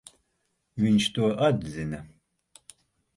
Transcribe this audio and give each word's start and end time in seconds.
Viņš 0.85 1.05
to 1.17 1.29
atzina. 1.49 1.99